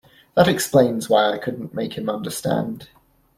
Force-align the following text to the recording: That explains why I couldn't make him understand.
That 0.33 0.47
explains 0.47 1.11
why 1.11 1.29
I 1.31 1.37
couldn't 1.37 1.75
make 1.75 1.93
him 1.93 2.09
understand. 2.09 2.87